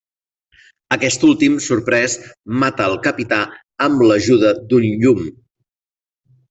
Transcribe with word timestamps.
Aquest 0.95 1.25
últim, 1.27 1.59
sorprès, 1.65 2.17
mata 2.65 2.89
el 2.93 2.99
capità 3.07 3.41
amb 3.89 4.03
l'ajuda 4.09 4.57
d'un 4.75 4.93
llum. 5.05 5.27